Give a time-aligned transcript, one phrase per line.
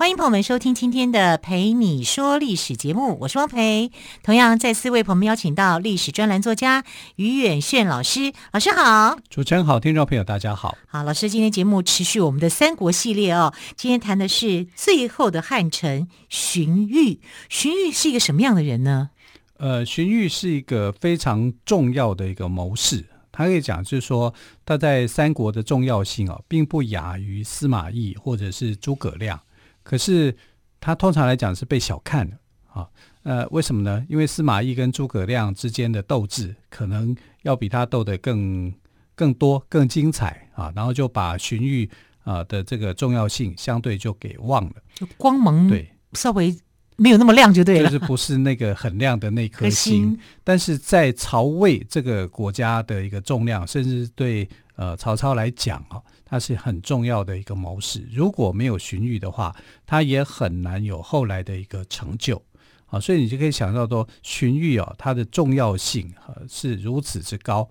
[0.00, 3.92] 欢迎朋友们收听今天的《陪你说历史》节目，我是汪培。
[4.22, 6.82] 同样再次为朋友们邀请到历史专栏作家
[7.16, 9.18] 于远炫老师，老师好。
[9.28, 10.74] 主持人好，听众朋友大家好。
[10.86, 13.52] 好，老师，今天节目持续我们的三国系列哦。
[13.76, 17.18] 今天谈的是最后的汉臣荀彧。
[17.50, 19.10] 荀彧是一个什么样的人呢？
[19.58, 23.04] 呃，荀彧是一个非常重要的一个谋士。
[23.30, 24.32] 他可以讲，就是说
[24.64, 29.38] 他在三国的重要性哦，并不亚于司马懿或者是诸葛亮。
[29.82, 30.36] 可是
[30.78, 32.36] 他通常来讲是被小看的
[32.72, 32.88] 啊，
[33.22, 34.04] 呃，为什么呢？
[34.08, 38.72] 因为司马懿跟诸葛亮之间的斗智，可能要比他斗得更
[39.14, 41.88] 更多、更精彩啊，然后就把荀彧
[42.22, 46.56] 啊的这个重要性相对就给忘了，就光芒对稍微
[46.96, 50.18] 没有那么亮就对了，就是不是那个很亮的那颗星。
[50.44, 56.00] 但是在曹魏这个国家的一个重量，甚至对呃曹操来讲啊。
[56.30, 59.52] 他是很重要的一个谋士，如果没有荀彧的话，
[59.84, 62.40] 他也很难有后来的一个成就
[62.86, 63.00] 啊。
[63.00, 67.68] 所以你就可以想到说，荀彧啊，他的重要性啊是如此之高。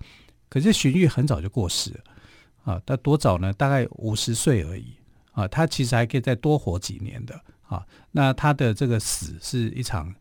[0.49, 1.99] 可是荀彧很早就过世了
[2.65, 3.53] 啊，他多早呢？
[3.53, 4.87] 大概五十岁而已
[5.31, 5.47] 啊。
[5.47, 7.87] 他其实还可以再多活几年的啊。
[8.11, 10.13] 那他的这个死是一场，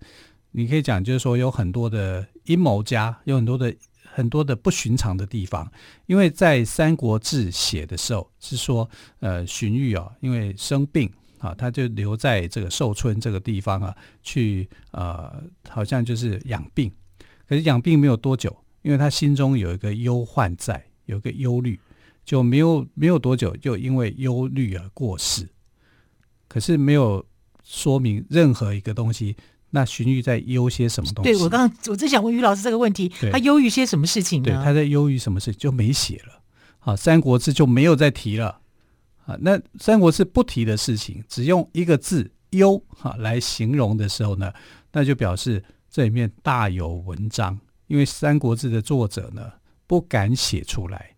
[0.53, 3.75] 你可以讲就是说有很多的阴谋家，有很多的。
[4.19, 5.71] 很多的不寻常的地方，
[6.07, 8.91] 因为在《三国志》写的时候是说，
[9.21, 11.09] 呃，荀彧啊，因为生病
[11.39, 16.91] 啊，他就留在这个寿春这个地方啊，去呃，好像就是养病。
[17.47, 21.78] 可是养病没有多久，因为他心中有一个忧患在，有一个忧虑，
[22.25, 25.49] 就没有没有多久，就因为忧虑而过世。
[26.49, 27.25] 可是没有
[27.62, 29.37] 说明任何一个东西。
[29.71, 31.31] 那荀彧在忧些什么东西？
[31.31, 34.47] 对，我刚刚我正想问于老师这个问题，他忧郁些什么事情呢？
[34.47, 36.41] 对，他在忧郁什么事就没写了。
[36.79, 38.61] 好，《三国志》就没有再提了。
[39.27, 44.51] 啊，那《三国志》不提的事情，只用一个字“忧”哈来形容的时候呢，
[44.93, 47.59] 那就表示这里面大有文章。
[47.89, 49.53] 因为《三国志》的作者呢
[49.87, 51.11] 不敢写出来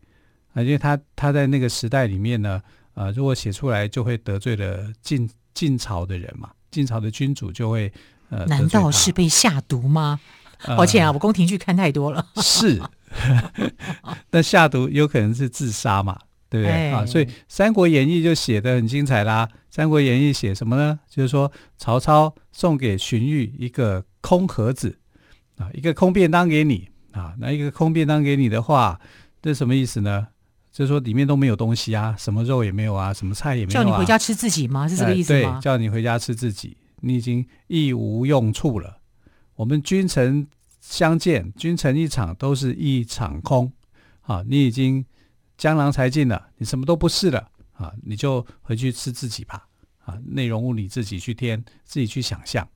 [0.54, 2.60] 啊，因为他他在那个时代里面呢，
[2.94, 7.92] 啊，如果写出来就会得罪了晋晋朝的人嘛，晋朝的君主就会。
[8.30, 10.18] 呃、难道是被下毒吗？
[10.64, 12.26] 呃、抱歉啊，我宫廷剧看太多了。
[12.42, 12.80] 是，
[14.30, 16.18] 那下毒有可能是自杀嘛，
[16.48, 17.04] 对不对、哎、啊？
[17.06, 19.46] 所以《三国演义》就写的很精彩啦。
[19.70, 20.98] 《三国演义》写什么呢？
[21.08, 24.98] 就是说曹操送给荀彧一个空盒子
[25.58, 27.34] 啊，一个空便当给你啊。
[27.38, 29.00] 那一个空便当给你的话，
[29.40, 30.28] 这什么意思呢？
[30.70, 33.82] 就是说里面都没有东西啊，什么肉也没有啊，什么菜也没有、啊。
[33.82, 34.86] 叫你回家吃自己吗？
[34.86, 35.48] 是这个意思吗？
[35.48, 36.76] 呃、对，叫你回家吃自己。
[37.00, 38.98] 你已经一无用处了。
[39.54, 40.46] 我们君臣
[40.80, 43.70] 相见，君臣一场，都是一场空。
[44.22, 45.04] 啊，你已经
[45.58, 47.50] 江郎才尽了，你什么都不是了。
[47.72, 49.66] 啊，你就回去吃自己吧。
[50.04, 52.66] 啊，内容物你自己去添，自己去想象。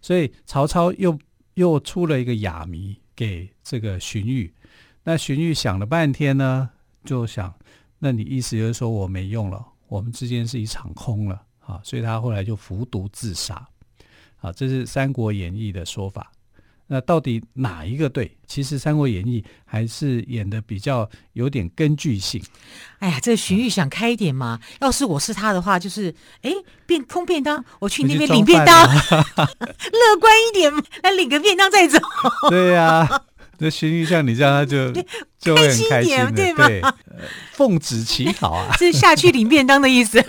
[0.00, 1.16] 所以曹操又
[1.54, 4.50] 又出了一个哑谜给这个荀彧。
[5.04, 6.70] 那荀彧想了半天呢，
[7.04, 7.54] 就想，
[7.98, 11.42] 那你意思就是说我没用了，我们之间是一场空了。
[11.60, 13.68] 啊，所以他后来就服毒自杀。
[14.42, 16.30] 啊，这是《三国演义》的说法。
[16.88, 18.36] 那到底哪一个对？
[18.46, 22.42] 其实《三国演义》还是演的比较有点根据性。
[22.98, 24.60] 哎呀，这荀彧想开一点嘛。
[24.80, 26.52] 要是我是他的话，就是哎，
[26.84, 30.70] 便空便当，我去那边领便当， 乐观一点，
[31.02, 31.98] 来领个便当再走。
[32.50, 33.22] 对呀、啊，
[33.58, 34.92] 这荀彧像你这样，他就
[35.40, 36.94] 就会很开心，开心点，对吗？
[37.52, 40.22] 奉旨乞讨啊，这是下去领便当的意思。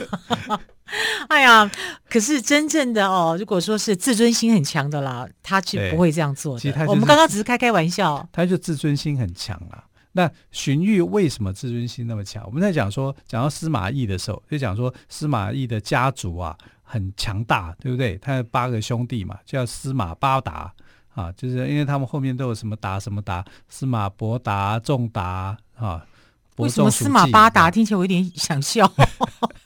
[1.30, 1.70] 哎呀，
[2.10, 6.60] 可是真正的哦，如果说是自尊心很强的啦，他就不会这样做的。
[6.60, 9.84] 其实他、就是、我们刚刚只是开开玩笑，他就自尊心很强了。
[10.12, 12.44] 那荀彧为什么自尊心那么强？
[12.46, 18.18] 我们在讲说，讲到司马懿的时候，就讲说司马懿的家族啊很强大，对不对？
[18.20, 20.72] 他有八个兄弟嘛，叫司马八达
[21.16, 26.06] 啊，就是因为他们后面都有什么达什么达，司马伯达、仲达啊。
[26.58, 28.88] 为什么司马八达听起来我有点想笑？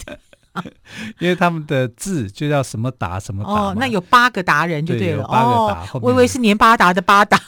[1.20, 5.24] 因为他们的字就叫什么达什么达哦，那有八个达人就对了。
[5.24, 7.40] 对八个达哦，我以为是年八达的八达。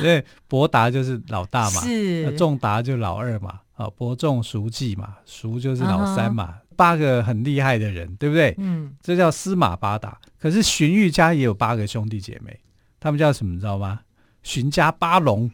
[0.00, 8.54] 因为伯达就是老大嘛，是仲达就老二嘛，啊，伯仲叔季嘛，叔就是老三嘛，嗯、八个很厉害的人，对不对？
[8.58, 10.18] 嗯，这叫司马八达。
[10.40, 12.58] 可是荀彧家也有八个兄弟姐妹，
[12.98, 13.54] 他们叫什么？
[13.54, 14.00] 你知道吗？
[14.42, 15.48] 荀家八龙。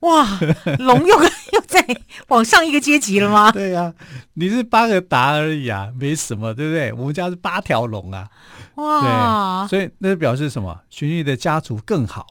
[0.00, 0.38] 哇，
[0.78, 1.22] 龙又
[1.52, 1.84] 又在
[2.28, 3.50] 往上一个阶级了吗？
[3.50, 3.94] 对呀、啊，
[4.34, 6.92] 你是八个达而已啊，没什么，对不对？
[6.92, 8.28] 我们家是八条龙啊，
[8.76, 9.66] 哇！
[9.68, 10.80] 对，所以那表示什么？
[10.88, 12.26] 荀彧的家族更好，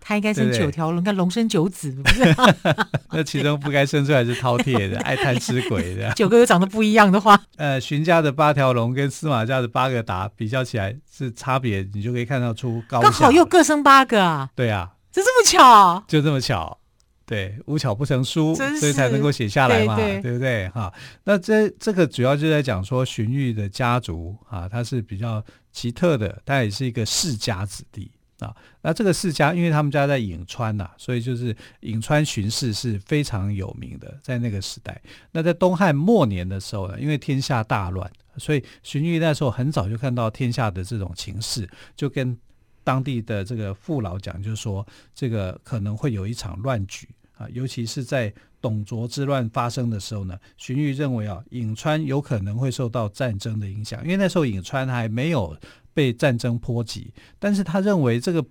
[0.00, 2.34] 他应该生九条龙，你看龙生九子，不是？
[3.14, 6.10] 那其中不该生出来是饕餮的，爱贪吃鬼的。
[6.14, 13.00] 九个又长得不一样的话，呃，荀家的八条龙跟司马家的八个达比较起来是差别，你就可以看到出高。
[13.00, 14.48] 刚好又各生八个啊！
[14.56, 16.78] 对啊，就这么巧，就这么巧。
[17.24, 20.68] 对，无巧不成书，所以才能够写下来嘛，对，对，对不对？
[20.70, 20.92] 哈，
[21.24, 28.10] 那这这个主要就在讲说荀彧的家族啊，他是比较奇特的，他也是一个世家子弟
[28.40, 28.54] 啊。
[28.82, 35.00] 那这个世家，因为他们家在颍川呐、啊，所以就是颍川荀氏是非常有名的，在那个时代。
[35.30, 42.36] 那在东汉末年的时候呢，因为天下大乱，所以荀彧那时候很早就看到天下的这种情势，就跟
[42.84, 47.48] 当地的这个父老讲，就是说这个可能会有一场乱局啊。
[47.52, 55.56] 尤其是在董卓之乱发生的时候呢，荀彧认为啊，颍川有可能会受到战争的影响，因为那时候颍川还没有
[55.92, 57.12] 被战争波及。
[57.38, 58.44] 但是他认为这个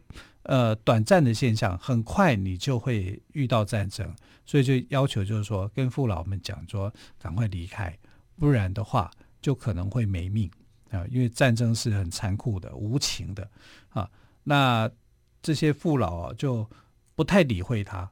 [0.44, 4.14] 呃短暂的现象，很快你就会遇到战争，
[4.46, 7.98] 所以就要求就是说，跟父老们讲说，赶快离开，
[8.38, 9.10] 不然的话
[9.42, 10.52] 就可能会没命
[10.92, 13.50] 啊，因为战争是很残酷的、无情的
[13.90, 14.10] 啊。
[14.44, 14.90] 那
[15.42, 16.70] 这些父老啊，就
[17.16, 18.10] 不太理会他。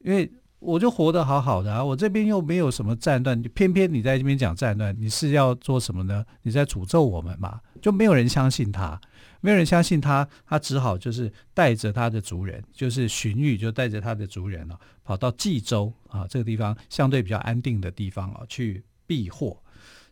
[0.00, 6.24] 因为我就活得好好的啊，我这边又没有什么战乱，你偏偏你在这边讲战乱，你是要做什么呢？
[6.42, 7.60] 你在诅咒我们嘛？
[7.82, 9.00] 就没有人相信他，
[9.40, 19.60] 没有人相信他，他只好就是带着他的族人，就是荀彧就带着他的族人啊，跑到冀州啊这个地方相对比较安定的地方啊去避祸。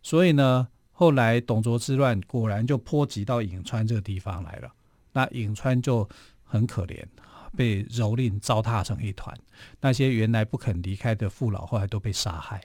[0.03, 4.73] 所以呢，后来董卓之乱果然就波及到颍川这个地方来了，
[5.13, 6.09] 那颍川就
[6.43, 7.05] 很可怜。
[7.57, 9.33] 被蹂躏糟蹋成一团，
[9.81, 12.61] 那些原来不肯离开的父老，后来都被杀害。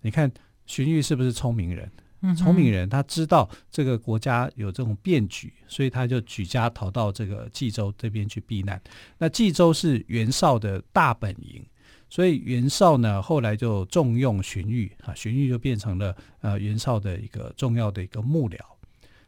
[0.00, 0.28] 你看
[0.66, 1.88] 荀彧是不是聪明人？
[2.22, 8.82] 嗯，聪明人，他知道这个国家有这种变局，所以他就举家逃到这个冀州这边去避难。
[9.18, 11.64] 那冀州是袁绍的大本营，
[12.12, 18.58] 所以袁绍呢后来就重用荀彧啊，荀彧就变成了呃袁绍的一个重要的一个幕僚。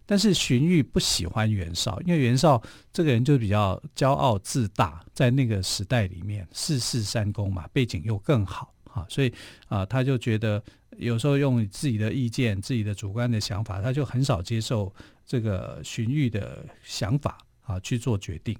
[0.05, 9.33] 但是荀彧不喜欢袁绍，因为袁绍这个人就比较骄傲自大，在那个时代里面，四世三公嘛，背景又更好啊，所以
[9.67, 10.63] 啊，他就觉得
[10.99, 14.95] 有时候用自己的意见、自己的主观的想法，他就很少接受
[15.25, 18.55] 这个荀彧的想法啊去做决定。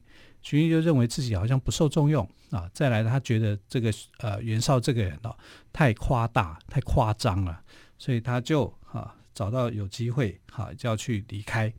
[0.45, 5.37] 荀彧就认为自己好像不受重用啊，再来他觉得这个呃袁绍这个人哦
[5.73, 7.61] 太夸大、太夸张了，
[7.99, 9.13] 所以他就啊。
[9.35, 11.75] 找到有机会，哈，就要去离开。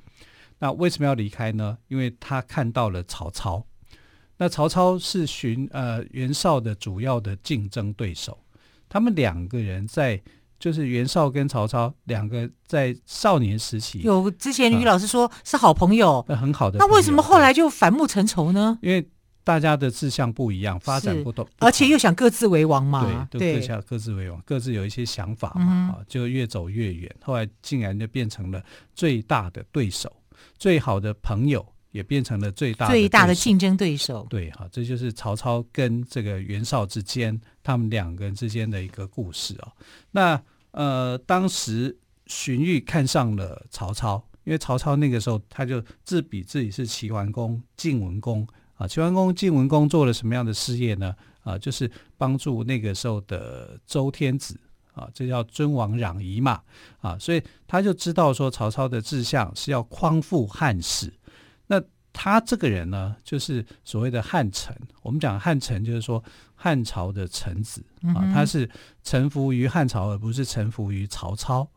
[0.60, 1.78] 那为什么要离开呢？
[1.88, 3.66] 因为他看到了曹操。
[4.36, 8.38] 那曹操是荀呃袁绍的主要的竞争对手。
[8.90, 10.22] 他们两个人在，
[10.60, 16.80] 就是袁绍跟曹操两个在少年时期，有之前于老师说是好朋友，很好的。
[16.80, 18.78] 那为什么后来就反目成仇呢？
[18.82, 19.08] 因为
[19.44, 23.28] 大家的志向不一样，发展不同，而且又想各自为王嘛。
[23.30, 27.16] 对，都各想各自为王，各自有一些想法嘛，嗯、就越走越远。
[27.22, 28.64] 后来竟然就变成了
[28.96, 30.12] 最大的对手，
[30.58, 31.64] 最好的朋友
[31.96, 34.28] 也变成了最大的最大的竞争对手。
[34.30, 39.72] 对，哈，这就是曹操跟这个袁绍之间他们两个人之间的一个故事啊。
[40.12, 41.98] 那呃，当时
[42.28, 48.46] 荀彧看上了曹操，因为曹操那个时候他就自比自己是齐桓公、晋文公。
[48.74, 51.16] 啊，齐桓公、晋文公做了什么样的事业呢？
[51.44, 54.60] 啊，就是帮助那个时候的周天子
[54.92, 56.62] 啊，这叫尊王攘夷嘛。
[57.00, 61.14] 啊，所以他就知道说曹操的志向是要匡复汉室。
[62.16, 64.76] 那他这个人呢，就是所谓的汉臣。
[65.02, 66.24] 我们讲汉臣，就是说
[66.56, 67.84] 汉朝的臣子
[68.16, 68.70] 啊，他是
[69.04, 71.68] 臣服于汉朝，而不是臣服于曹操。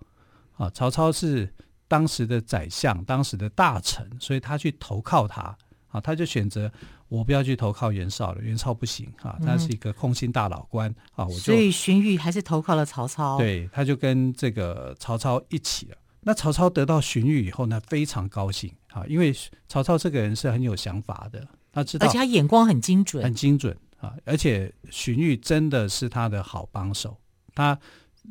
[0.56, 1.52] 啊，曹操是
[1.86, 5.56] 当时的宰相，当时的大臣，所以他去投靠他。
[5.88, 6.70] 啊，他就选择
[7.08, 13.38] 我不要去投靠袁绍了，袁绍不行啊，他是一个空心大老官、嗯、啊，我就所以荀彧还是投靠了曹操。
[13.38, 15.96] 对，他就跟这个曹操一起了。
[16.20, 19.34] 那曹操得到荀彧以后呢，非常高兴啊，因为
[19.68, 27.16] 曹操这个人是很有想法的，他知道，而且他眼光很精准，很精准啊，而且荀彧真的是他的好帮手。
[27.54, 27.78] 他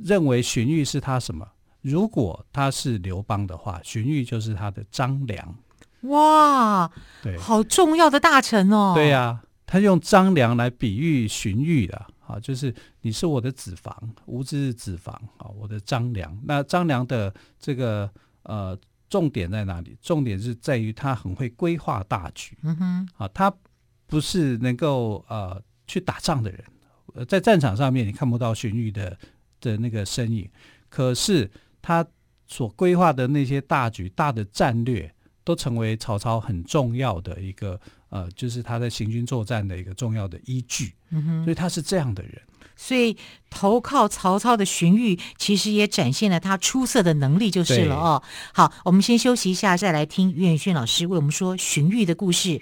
[0.03, 1.47] 认为荀彧是他什么？
[1.81, 5.55] 如果他是刘邦的话，荀彧就是他的张良。
[6.01, 6.89] 哇，
[7.23, 8.93] 对，好重要的大臣哦！
[8.95, 12.07] 对呀、啊，他用张良来比喻荀彧的啊，
[12.41, 16.37] 就是你是我的子房，吾之子房啊，我的张良。
[16.45, 18.09] 那张良的这个
[18.43, 18.77] 呃
[19.09, 19.97] 重点在哪里？
[20.01, 22.57] 重点是在于他很会规划大局。
[22.63, 23.53] 嗯哼，啊，他
[24.05, 26.63] 不是能够呃去打仗的人，
[27.13, 29.17] 呃，在战场上面你看不到荀彧的
[29.59, 30.49] 的那个身影，
[30.89, 31.49] 可是
[31.81, 32.05] 他
[32.47, 35.13] 所规划的那些大局、大的战略，
[35.47, 40.93] 都成为曹操很重要的一个呃，就是他在行军作战的一个重要的依据。
[41.11, 42.33] 嗯哼，所以他是这样的人。
[42.75, 43.15] 所以
[43.49, 48.21] 投靠曹操的荀彧，其实也展现了他出色的能力，就是了哦。
[48.53, 52.61] 好，我们先休息一下，再来听于远迅老师为我们说荀彧的故事。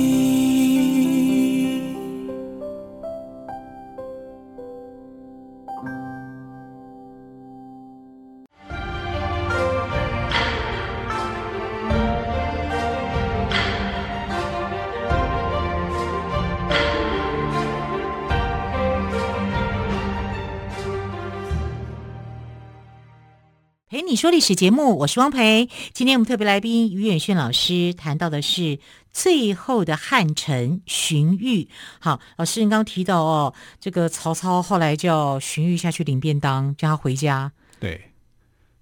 [24.21, 25.67] 说历史节目，我是汪培。
[25.93, 28.77] 今天我们特别来宾于远炫老师谈到的是
[29.11, 31.67] 最后的汉臣荀彧。
[31.97, 37.51] 好，老师，您刚刚提到哦，这个曹操后来叫荀彧下去领便当，叫他回家。
[37.79, 37.99] 对，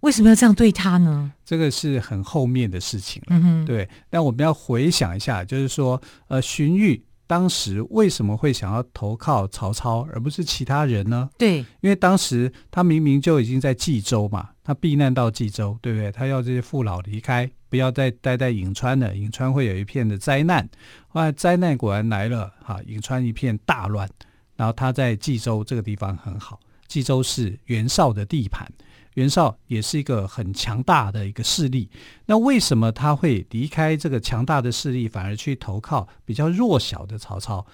[0.01, 1.31] 为什么要这样对他呢？
[1.46, 3.27] 这个是很后面的事情了。
[3.29, 3.88] 嗯哼，对。
[4.10, 7.00] 但我们要回想一下，就是说，呃，荀彧。
[7.30, 11.30] 当时为什么会想要投靠曹操，而不是其他人呢？
[11.38, 16.12] 对，因为当时他明明就已经在冀州嘛，他避难到冀州，对不对？
[16.12, 20.68] 他要这些父老离开，不要再待在颍川了，颍川会有一片的灾难。
[21.08, 24.10] 后来灾难果然来了，哈，颍川一片大乱。
[24.56, 28.68] 然后他在冀州这个地方很好，冀州是袁绍的地盘。
[29.16, 31.89] 袁绍也是一个很强大的一个势力，
[32.28, 37.66] 那为什么他会离开这个强大的势力，反而去投靠比较弱小的曹操？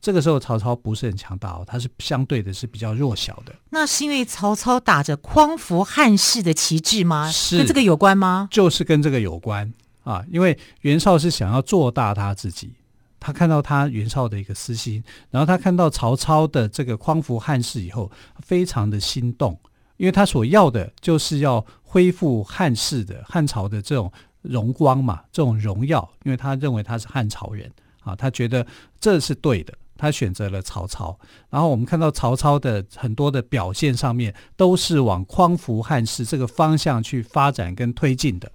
[0.00, 3.52] 这个时候曹操不是很强大哦，他是相对的是比较弱小的。
[3.70, 7.28] 那是因为曹操打着匡扶汉室的旗帜吗？
[7.32, 8.48] 是跟这个有关吗？
[8.50, 9.72] 就是跟这个有关
[10.04, 12.72] 啊，因为袁绍是想要做大他自己，
[13.18, 19.58] 他看到他袁绍的一个私心，然后他看到曹操的这个匡扶汉室以后，非常的心动。
[19.98, 26.10] 因为他所要的就是要恢复汉室的汉朝的这种荣光嘛，这种荣耀。
[26.24, 28.66] 因为他认为他是汉朝人啊，他觉得
[28.98, 31.18] 这是对的，他选择了曹操。
[31.50, 38.50] 然后我们看到曹操的很多的表现上面，都是往匡扶汉室这个方向去发展跟推进的。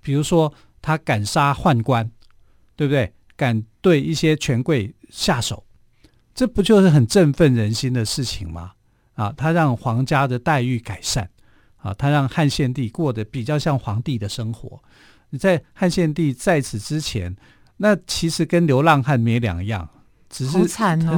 [0.00, 0.52] 比如说，
[0.82, 2.10] 他敢杀宦官，
[2.76, 3.12] 对不对？
[3.36, 5.64] 敢对一些权贵下手，
[6.34, 8.72] 这不就是很振奋人心的事情吗？
[9.18, 11.28] 啊，他让皇家的待遇改善，
[11.78, 14.80] 啊，他让汉献帝过得比较像皇帝的生活。
[15.30, 17.36] 你在汉献帝在此之前，
[17.78, 19.88] 那其实跟流浪汉没两样，
[20.30, 20.68] 只是很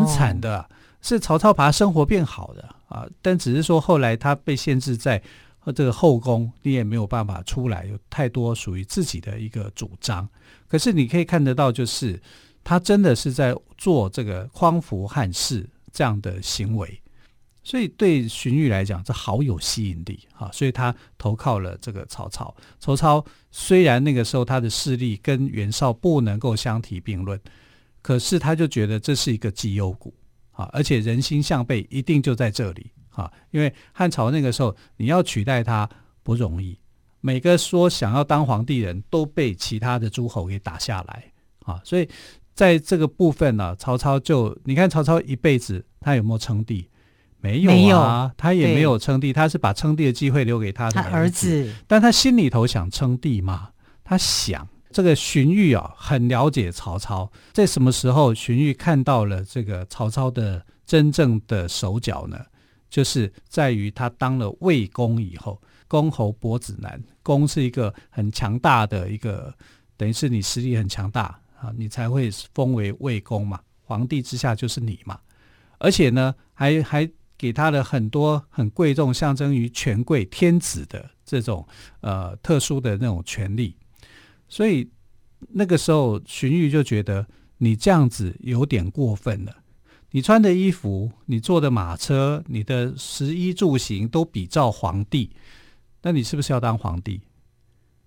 [0.06, 0.66] 惨的，
[1.02, 3.06] 是曹操把他生活变好的啊。
[3.20, 5.22] 但只是说后来他被限制在
[5.76, 10.26] 这个后宫，你也没有办法出来，有太多属于自己的一个主张。
[10.66, 12.18] 可是你可以看得到，就是
[12.64, 16.98] 他真的是在做这个匡扶汉室这样的行为。
[17.62, 20.50] 所以对荀彧来讲，这好有吸引力啊！
[20.50, 22.54] 所以他投靠了这个曹操。
[22.78, 27.38] 曹操虽然那个时候他的势力跟袁绍不能够相提并论，
[28.00, 30.14] 可是他就觉得这是一个绩优股
[30.52, 30.70] 啊！
[30.72, 33.30] 而且人心向背，一定就在这里啊！
[33.50, 35.88] 因为汉朝那个时候你要取代他
[36.22, 36.78] 不容易，
[37.20, 41.30] 每个说想要当皇帝人都被其他的诸侯给打下来
[41.64, 41.78] 啊！
[41.84, 42.08] 所以
[42.54, 46.88] 在这个部分呢，曹操就你看曹操一辈子他有没有称帝？
[47.40, 53.70] 没有啊，有他也没有称帝，他是把称帝的机会留给他的儿子，儿子，但他心里头想称帝嘛？
[54.04, 62.38] 他想这个荀彧啊，很了解曹操，在什么时候荀彧看到了这个曹操的真正的手脚呢？
[62.90, 69.54] 就是在于他当了魏公以后，公侯伯子男，公是一个很强大的一个，
[69.96, 75.18] 等于是你实力很强大啊，你才会封为魏公嘛，皇帝之下就是你嘛，
[75.78, 77.10] 而且呢，还还。
[77.40, 81.66] 给他的很多很贵重，象征于权贵天子的这种
[82.02, 83.74] 呃特殊的那种权利，
[84.46, 84.86] 所以
[85.48, 89.56] 那个时候荀彧就觉得你这样子有点过分了。
[90.10, 95.30] 你穿的衣服，你坐的马车，你的食衣住行都比照皇帝，
[96.02, 97.22] 那你是不是要当皇帝？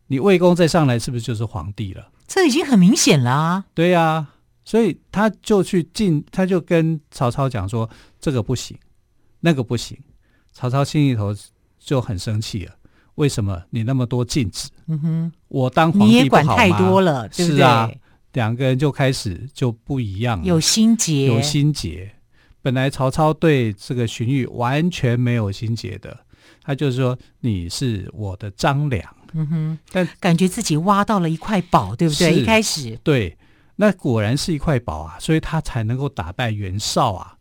[0.06, 2.12] 你魏公再上来，是不是就是皇帝了？
[2.28, 3.66] 这已经很明显了啊。
[3.74, 7.90] 对呀、啊，所以他就去进，他就跟曹操讲说
[8.22, 8.78] ：“这个不行，
[9.43, 9.97] 那个不行。”
[10.55, 11.35] 曹操心里头
[11.79, 12.73] 就很生气了。
[13.15, 14.69] 为什么你那么多禁止？
[14.88, 16.05] 嗯哼，我当皇帝？
[16.05, 17.57] 你也管太多了，对不对？
[17.57, 17.91] 是啊，
[18.33, 22.12] 两个人就开始就不一样了，有心结，有心结。
[22.62, 26.25] 本来曹操对这个荀彧完全没有心结的，
[26.63, 29.15] 他就是说你是我的张良。
[29.33, 32.33] 嗯哼，但感觉自己挖到了一块宝，对不对？
[32.33, 33.38] 一开始，对，
[33.75, 37.35] 那果然是一块宝啊，所以他才能够打败袁绍啊。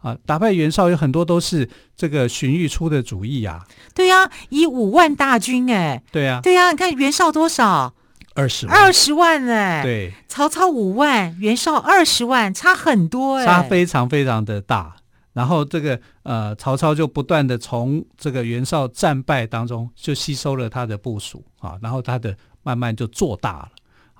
[0.00, 3.64] 啊，打败袁绍有很多都是这个荀彧出的主意啊。
[3.94, 6.02] 对呀、啊，以五万大军哎。
[6.10, 7.94] 对呀、啊，对呀、啊，你看袁绍多少？
[8.34, 8.76] 二十万。
[8.76, 9.82] 二十万哎。
[9.82, 10.12] 对。
[10.26, 13.44] 曹操五万，袁绍二十万，差很多哎。
[13.44, 14.96] 差非常非常的大。
[15.32, 23.68] 然后这个呃，曹操就不断的从这个袁绍战败当中就吸收了他的部署啊，然后他的慢慢就做大了。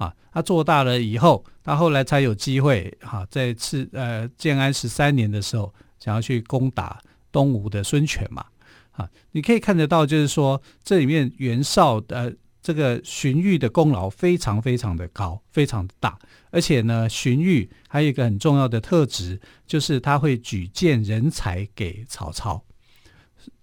[0.01, 6.99] 啊，他做大了以后，他后来才有机会哈，在次呃建安十三年的时候，想要去攻打
[7.31, 8.47] 东吴的孙权嘛。
[8.93, 16.19] 啊，你可以看得到，就是说这里面袁绍呃这个荀彧的功劳非常非常的高，非常的大。
[16.51, 22.65] 而且呢，荀彧还有一个很重要的特质，就是他会举荐人才给曹操。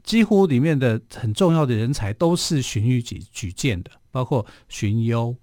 [0.03, 5.35] 几乎里面的很重要的人才都是荀彧举举荐的，包括荀攸。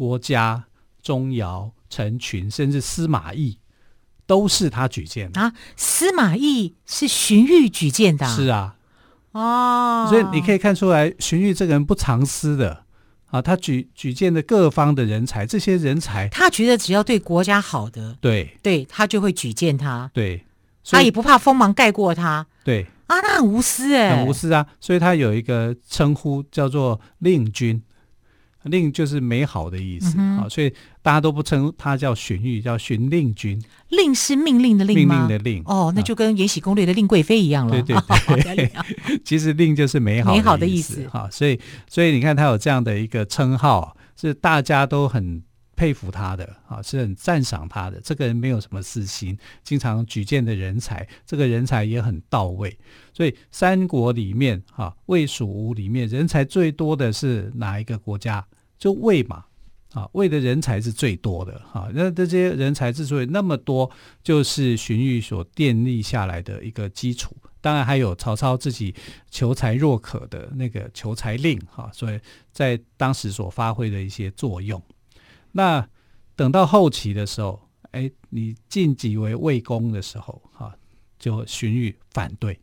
[0.00, 0.64] 郭嘉、
[1.02, 3.58] 钟繇、陈群，甚至司马懿，
[4.26, 5.38] 都是他举荐的。
[5.38, 5.52] 啊。
[5.76, 8.76] 司马懿是荀彧举荐的，是啊，
[9.32, 12.84] 哦，所以你可以看出来，荀彧这个人不藏私的。
[13.26, 13.42] 啊。
[13.42, 20.46] 他举举荐的各方的人才，这些人才，他觉得只要对国家好的，对，对他就会举荐他，对，
[20.82, 22.86] 他也不怕锋芒盖过他，对。
[23.06, 24.66] 啊，他很无私哎，很无私啊。
[24.80, 27.82] 所以他有一个称呼叫做令君。
[28.64, 30.70] 令就是美好的意思啊、嗯，所以
[31.02, 33.62] 大家都不称他叫荀彧，叫荀令君。
[33.88, 35.14] 令是命令的令吗？
[35.14, 35.62] 命令的令。
[35.64, 37.80] 哦，那就跟《延禧攻略》的令贵妃一样了。
[37.82, 38.84] 对对对， 哦、
[39.24, 41.28] 其实令就是美好美好的意思哈。
[41.30, 45.42] 所以，所以你看他有这样的一个称号，是大家都很
[45.80, 47.98] 佩服他的啊，是很赞赏他的。
[48.02, 52.76] 这个人没有什么私心，经常举荐的人才，这个人才也很到位。
[53.14, 58.46] 所以三国里面哈，魏、蜀、吴里面人才最多的是哪一个国家？
[58.78, 59.46] 就魏嘛，
[59.94, 61.88] 啊，魏的人才是最多的哈。
[61.94, 63.90] 那这些人才之所以那么多，
[64.22, 67.34] 就是荀彧所奠立下来的一个基础。
[67.62, 68.94] 当然还有曹操自己
[69.30, 72.20] 求才若渴的那个求才令哈，所以
[72.52, 74.82] 在当时所发挥的一些作用。
[75.52, 75.88] 那
[76.36, 80.74] 等到后期的时候，哎，你晋级为魏公的时候，哈，
[81.18, 82.58] 就荀彧反对，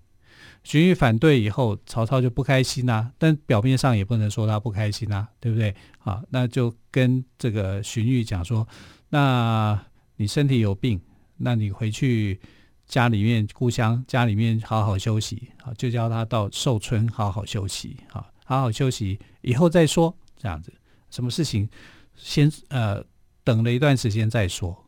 [0.64, 5.76] 荀彧反对以后，曹操就不开心呐、但表面上也不能说他不开心呐、对不对？
[6.00, 8.68] 啊，那就跟这个荀彧讲说，
[9.10, 9.80] 那
[10.16, 11.00] 你身体有病，
[11.38, 12.40] 那你回去
[12.88, 20.74] 家里面故乡家里面好好休息，啊，就叫他到寿春好好休息，啊，好好休息以后再说，这样子，
[21.12, 21.70] 什么事情？
[22.18, 23.06] 先呃，
[23.44, 24.86] 等了一段时间再说，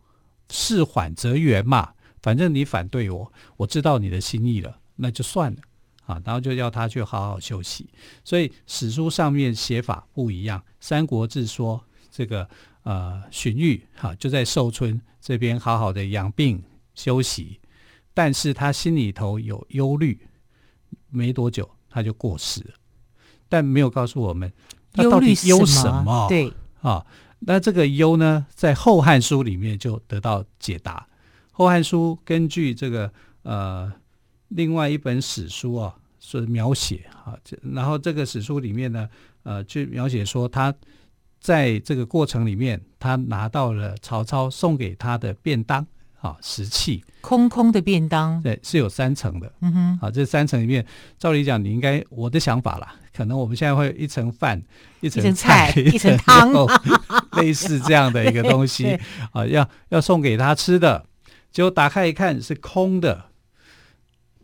[0.50, 1.94] 事缓则圆嘛。
[2.22, 5.58] 反正你反对我，我知道你的心意了，那就算了
[6.06, 6.22] 啊。
[6.26, 7.90] 然后就要他去好好休息。
[8.26, 12.50] 所以史书上面写法不一样，《三国志》说这个
[12.84, 16.62] 呃荀彧哈就在寿春这边好好的养病
[16.94, 17.62] 休息，
[18.14, 20.20] 但是他心里头有忧虑，
[21.10, 22.74] 没多久他就过世了，
[23.48, 24.52] 但没有告诉我们
[24.92, 26.28] 他到底忧什么。
[26.28, 26.52] 对。
[26.82, 27.06] 啊，
[27.40, 31.08] 那这个忧呢，在《后汉书》里面就得到解答。
[31.52, 33.12] 《后汉书》根据这个
[33.44, 33.92] 呃
[34.50, 37.38] 另外一本史书啊，是描写啊，
[37.74, 39.10] 然后这个史书里面呢，
[39.44, 40.74] 呃，就描写说他
[41.40, 45.86] 在这个过程里面，他拿到了曹操送给他的便当
[46.22, 49.52] 啊，食器，空空的便当，对，是有三层的。
[49.62, 50.86] 嗯哼，啊，这三层里面，
[51.18, 52.96] 照理讲，你应该我的想法啦。
[53.14, 54.62] 可能我们现在会一层饭，
[55.00, 56.52] 一层菜， 一层汤，
[57.42, 58.98] 类似这样的一个东西
[59.32, 61.06] 啊，要要送给他吃的，
[61.52, 63.26] 结果打开一看是空的，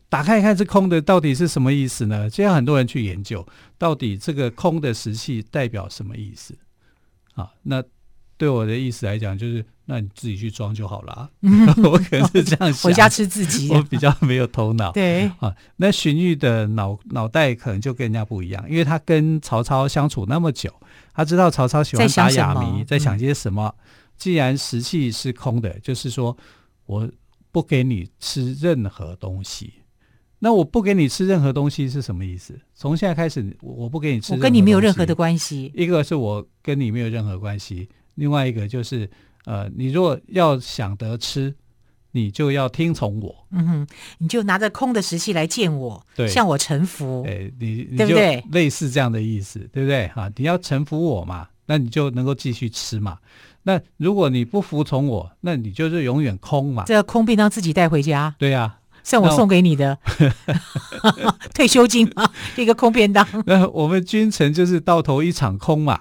[0.08, 2.30] 打开一看是空的，到底是什么意思呢？
[2.30, 3.46] 现在很多人去研究，
[3.78, 6.58] 到底这个空的食器代表什么意思
[7.36, 7.52] 啊？
[7.64, 7.84] 那
[8.38, 9.66] 对我的意思来讲，就是。
[9.88, 11.30] 那你自己去装就好了啊！
[11.84, 13.70] 我可能是这样想， 回家吃自己。
[13.74, 14.92] 我比较没有头脑。
[14.92, 20.74] 对啊，那荀彧的脑脑袋可能就跟人家不一样，因为他跟曹操相处那么久，
[21.14, 23.76] 他知道曹操喜欢打哑谜，在想些什么。
[24.18, 26.36] 既然石器是空的，就是说
[26.88, 27.08] 我
[27.52, 29.74] 不给你吃任何东西。
[30.40, 32.60] 那我不给你吃任何东西是什么意思？
[32.74, 35.72] 从现在开始，我不给你吃，我跟你没有任何的关系。
[35.76, 39.08] 一个是我跟你没有任何关系，另外一个就是。
[39.46, 41.56] 呃，你如果要想得吃，
[42.12, 43.48] 你就要听从我。
[43.52, 47.24] 嗯哼，你就拿着空的石器来见我，对，向我臣服。
[47.28, 48.16] 哎，你你就
[48.52, 50.08] 类似这样的意思，对不对？
[50.10, 53.18] 哈，你要臣服我嘛，那你就能够继续吃嘛。
[53.64, 56.84] 那如果你不服从我，那你就是永远空嘛。
[56.86, 58.36] 这个空便当自己带回家。
[58.38, 59.98] 对呀、啊，像我送给你的
[61.54, 63.28] 退休金啊，一个空便当。
[63.46, 66.00] 那我们君臣就是到头一场空嘛，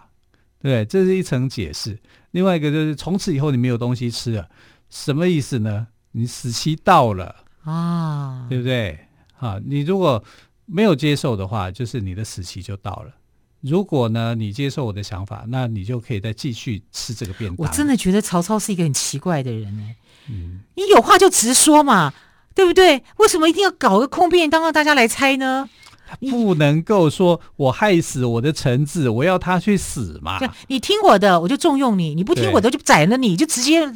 [0.61, 1.99] 对，这是一层解释。
[2.35, 4.49] 另外一个就是从此以后你没有东西吃了，
[4.91, 5.87] 什么意思呢？
[6.11, 9.07] 你死期到了啊，对不对？
[9.39, 10.23] 啊，你如果
[10.67, 13.13] 没有接受的话，就是你的死期就到了。
[13.61, 17.65] 如果呢，你接受我的想法，那你就可以再继续吃这个便当。
[17.65, 19.95] 我真的觉得曹操是一个很奇怪的人呢。
[20.29, 22.13] 嗯，你有话就直说嘛，
[22.53, 23.05] 对不对？
[23.19, 25.71] 为什么一定要搞个空便当让大家来猜呢？
[26.07, 30.39] 他 不能够说我害死我的臣子，我要他去死嘛。
[30.69, 33.93] 你听我的，我就重用你；你不听我的，就宰了你，就直接。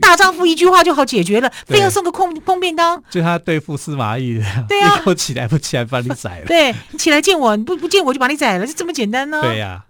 [0.00, 9.42] 大丈夫一句话就好解决了，非要送个空空便当，就他对付司马懿的，对啊，我起来不起来把你宰了，对，你起来见我，你不不见我就把你宰了，就这么简单呢？
[9.42, 9.84] 对呀，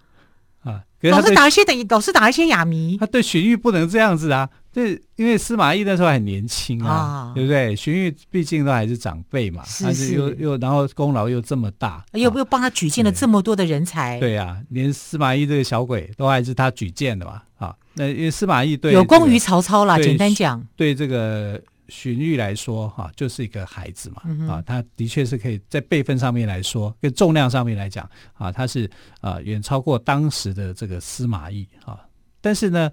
[0.64, 4.48] 啊，老是打一些等，老是打一些哑谜，他对荀彧不能这样子啊。
[4.74, 7.76] 对，因为司马懿那时候还年轻啊，对不对？
[7.76, 14.32] 荀彧毕竟都还是长辈嘛，但是又又然后功劳又这么大，又又帮他举荐了这么多的人才，对。
[14.32, 32.00] 呀，连司马懿这个小鬼都还是他举荐的嘛，啊，那因为司马懿对有功于曹操啦，简单讲，对这个荀彧来说，哈，就是一个孩子嘛，啊，他的确是可以在辈分上面来说，跟重量上面来讲，啊，他是啊远超过当时的这个司马懿啊，
[32.40, 32.90] 但是呢。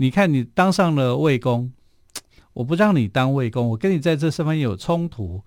[0.00, 1.72] 你看，你当上了魏公，
[2.54, 5.42] 我不让你当魏公，我跟你在这上面有冲突，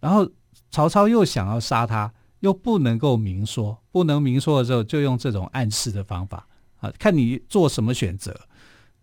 [0.00, 0.28] 然后
[0.72, 6.48] 曹操又想要杀他，又不能够明说，不能明说的时候，就用这种暗示的方法
[6.80, 8.34] 啊，看你做什么选择。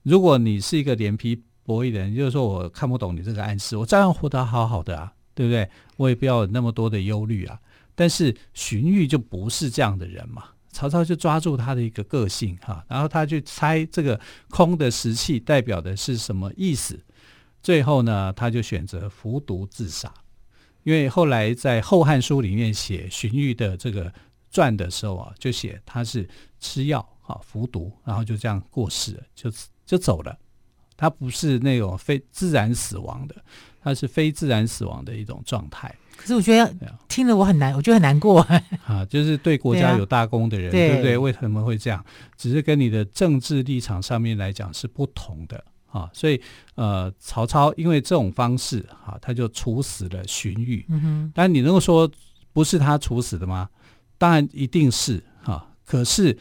[0.03, 5.69] 如果你是一个脸皮薄一点，就是说我看不懂你这个暗示，我照样活得好好的啊，对不对？
[5.95, 7.57] 我也不要有那么多的忧虑啊。
[7.95, 10.43] 但是荀彧就不是这样的人嘛。
[10.71, 16.99] 曹操就抓住他的一个个性哈，然后他去猜这个空的石器代表的是什么意思，
[17.61, 20.13] 最后呢，他就选择服毒自杀。
[20.83, 24.11] 因为后来在《后汉书》里面写荀彧的这个
[24.49, 26.27] 传的时候啊，就写他是
[26.59, 29.51] 吃药啊服毒，然后就这样过世了，就
[29.85, 30.37] 就走了。
[30.95, 33.35] 他不是那种非自然死亡的，
[33.81, 35.93] 他是非自然死亡的一种状态。
[36.19, 36.75] 可是我觉得
[37.07, 38.41] 听了我很难，我觉得很难过。
[38.85, 41.17] 啊，就是对国家有大功的人，对，不对？
[41.17, 42.03] 为什么会这样？
[42.37, 46.09] 只是跟你的政治立场上面来讲是不同的啊。
[46.13, 46.41] 所以
[46.75, 50.83] 呃，曹操因为这种方式啊，他就处死了荀彧。
[50.89, 51.31] 嗯哼。
[51.33, 52.09] 但你能够说
[52.51, 53.69] 不是他处死的吗？
[54.17, 55.67] 当然一定是啊。
[55.85, 56.37] 可是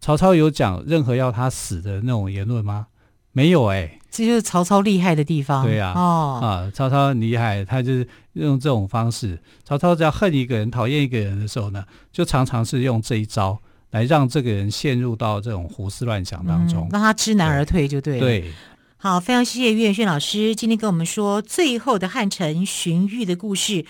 [0.00, 2.88] 曹操有讲任何要他死的那种言论吗？
[3.32, 3.98] 没有哎、欸。
[4.10, 5.64] 这就是曹操厉害的地方。
[5.64, 9.40] 对呀，哦，啊，曹操很厉害，他就是用这种方式。
[9.64, 13.58] 曹操只要恨一个人、讨厌一个人的时候呢，就常常是用这一招
[13.90, 18.20] 来让这个人陷入到这种胡思乱想当中，嗯、让他知难而退，就对了。
[18.20, 18.52] 对，
[18.98, 23.86] 好，非常谢谢岳远炫老师今天跟我们说最后的汉臣荀彧的故事。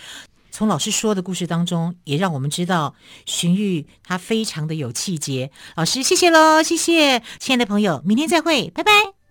[0.51, 5.51] 从老师说的故事当中，也让我们知道荀彧他非常的有气节。
[5.75, 9.22] 老师，谢谢喽，谢谢，亲爱的朋友，明天再会，拜拜。